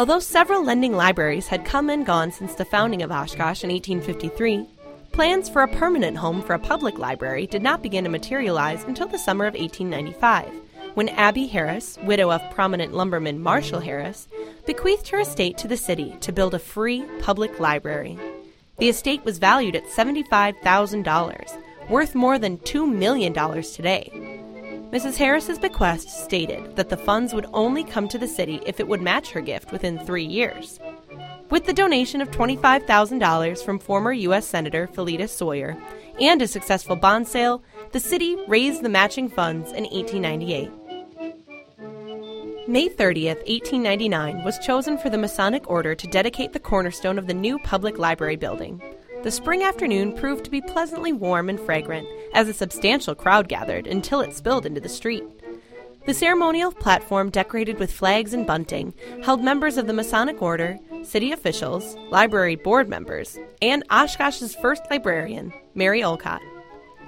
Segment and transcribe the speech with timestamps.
[0.00, 4.66] Although several lending libraries had come and gone since the founding of Oshkosh in 1853,
[5.12, 9.08] plans for a permanent home for a public library did not begin to materialize until
[9.08, 10.48] the summer of 1895,
[10.94, 14.26] when Abby Harris, widow of prominent lumberman Marshall Harris,
[14.64, 18.18] bequeathed her estate to the city to build a free public library.
[18.78, 24.10] The estate was valued at $75,000, worth more than $2 million today.
[24.90, 25.16] Mrs.
[25.16, 29.00] Harris's bequest stated that the funds would only come to the city if it would
[29.00, 30.80] match her gift within three years.
[31.48, 34.46] With the donation of $25,000 from former U.S.
[34.46, 35.76] Senator Philetus Sawyer
[36.20, 37.62] and a successful bond sale,
[37.92, 40.72] the city raised the matching funds in 1898.
[42.68, 47.34] May 30th, 1899 was chosen for the Masonic Order to dedicate the cornerstone of the
[47.34, 48.82] new public library building.
[49.22, 53.86] The spring afternoon proved to be pleasantly warm and fragrant as a substantial crowd gathered
[53.86, 55.24] until it spilled into the street.
[56.06, 61.32] The ceremonial platform, decorated with flags and bunting, held members of the Masonic Order, city
[61.32, 66.40] officials, library board members, and Oshkosh's first librarian, Mary Olcott.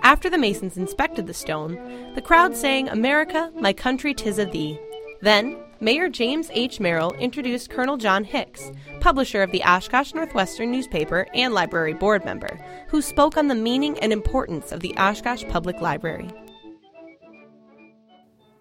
[0.02, 1.78] After the Masons inspected the stone,
[2.14, 4.78] the crowd sang America, My Country, Tis of Thee,
[5.22, 6.78] then, Mayor James H.
[6.78, 12.56] Merrill introduced Colonel John Hicks, publisher of the Oshkosh Northwestern newspaper and library board member,
[12.86, 16.30] who spoke on the meaning and importance of the Oshkosh Public Library.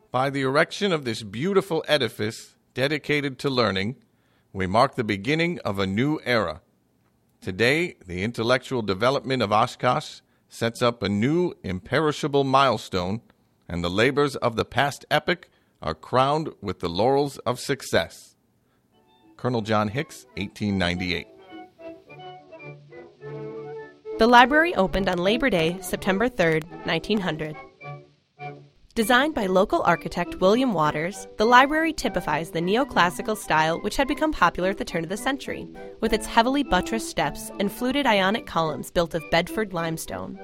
[0.10, 3.98] By the erection of this beautiful edifice dedicated to learning,
[4.52, 6.62] we mark the beginning of a new era.
[7.40, 13.22] Today, the intellectual development of Oshkosh sets up a new imperishable milestone,
[13.70, 15.50] and the labors of the past epoch
[15.82, 18.36] are crowned with the laurels of success.
[19.38, 21.28] Colonel John Hicks, 1898.
[24.20, 27.56] The library opened on Labor Day, September 3, 1900.
[28.94, 34.34] Designed by local architect William Waters, the library typifies the neoclassical style which had become
[34.34, 35.68] popular at the turn of the century,
[36.02, 40.38] with its heavily buttressed steps and fluted ionic columns built of Bedford limestone.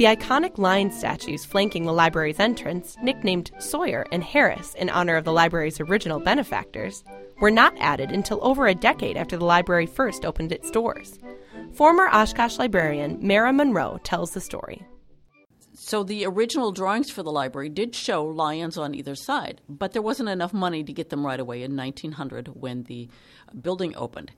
[0.00, 5.26] The iconic lion statues flanking the library's entrance, nicknamed Sawyer and Harris in honor of
[5.26, 7.04] the library's original benefactors,
[7.42, 11.18] were not added until over a decade after the library first opened its doors.
[11.74, 14.86] Former Oshkosh librarian Mara Monroe tells the story.
[15.74, 20.00] So the original drawings for the library did show lions on either side, but there
[20.00, 23.10] wasn't enough money to get them right away in 1900 when the
[23.60, 24.32] building opened.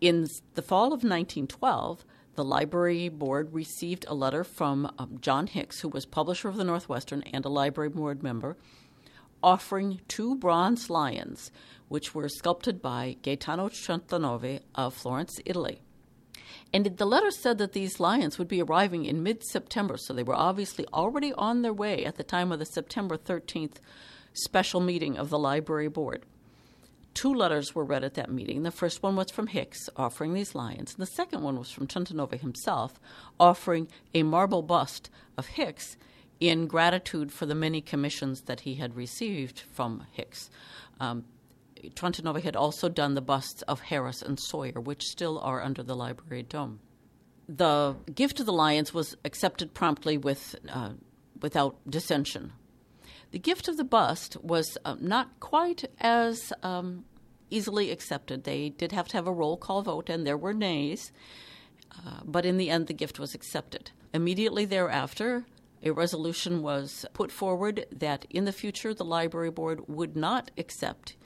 [0.00, 2.04] In the fall of 1912,
[2.38, 6.62] the library board received a letter from um, John Hicks, who was publisher of the
[6.62, 8.56] Northwestern and a library board member,
[9.42, 11.50] offering two bronze lions,
[11.88, 15.80] which were sculpted by Gaetano Trentanove of Florence, Italy.
[16.72, 20.22] And the letter said that these lions would be arriving in mid September, so they
[20.22, 23.78] were obviously already on their way at the time of the September 13th
[24.32, 26.24] special meeting of the library board.
[27.18, 28.62] Two letters were read at that meeting.
[28.62, 31.88] The first one was from Hicks offering these lions, and the second one was from
[31.88, 33.00] Trentanove himself
[33.40, 35.96] offering a marble bust of Hicks
[36.38, 40.48] in gratitude for the many commissions that he had received from Hicks.
[41.00, 41.24] Um,
[41.92, 46.44] had also done the busts of Harris and Sawyer, which still are under the library
[46.44, 46.78] dome.
[47.48, 50.90] The gift of the lions was accepted promptly with, uh,
[51.42, 52.52] without dissension.
[53.30, 57.04] The gift of the bust was uh, not quite as um,
[57.50, 58.44] easily accepted.
[58.44, 61.12] They did have to have a roll call vote, and there were nays,
[61.92, 63.90] uh, but in the end, the gift was accepted.
[64.14, 65.44] Immediately thereafter,
[65.82, 71.16] a resolution was put forward that in the future the library board would not accept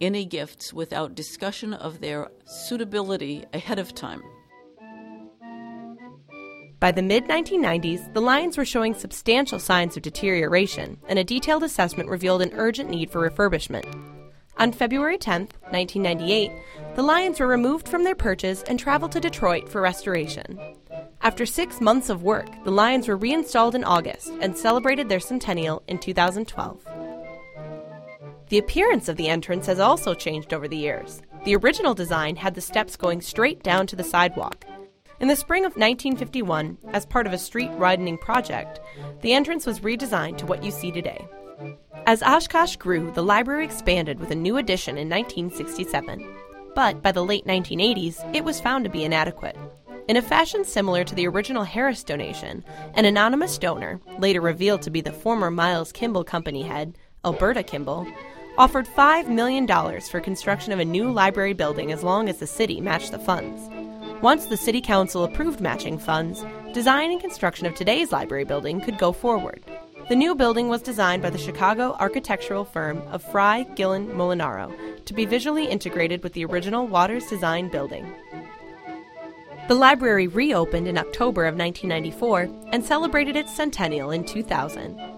[0.00, 4.22] any gifts without discussion of their suitability ahead of time.
[6.80, 11.64] By the mid 1990s, the Lions were showing substantial signs of deterioration, and a detailed
[11.64, 13.84] assessment revealed an urgent need for refurbishment.
[14.58, 16.52] On February 10, 1998,
[16.94, 20.56] the Lions were removed from their perches and traveled to Detroit for restoration.
[21.20, 25.82] After six months of work, the Lions were reinstalled in August and celebrated their centennial
[25.88, 26.84] in 2012.
[28.50, 31.22] The appearance of the entrance has also changed over the years.
[31.44, 34.64] The original design had the steps going straight down to the sidewalk,
[35.20, 38.80] in the spring of 1951, as part of a street widening project,
[39.22, 41.26] the entrance was redesigned to what you see today.
[42.06, 46.26] As Oshkosh grew, the library expanded with a new addition in 1967.
[46.74, 49.56] But by the late 1980s, it was found to be inadequate.
[50.06, 52.64] In a fashion similar to the original Harris donation,
[52.94, 58.06] an anonymous donor, later revealed to be the former Miles Kimball Company head, Alberta Kimball,
[58.56, 59.66] offered $5 million
[60.00, 63.68] for construction of a new library building as long as the city matched the funds.
[64.22, 68.98] Once the City Council approved matching funds, design and construction of today's library building could
[68.98, 69.62] go forward.
[70.08, 74.74] The new building was designed by the Chicago architectural firm of Frye, Gillan, Molinaro
[75.04, 78.12] to be visually integrated with the original Waters Design building.
[79.68, 85.17] The library reopened in October of 1994 and celebrated its centennial in 2000.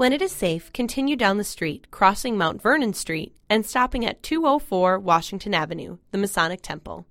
[0.00, 4.22] When it is safe, continue down the street, crossing Mount Vernon Street, and stopping at
[4.22, 7.04] 204 Washington Avenue, the Masonic Temple.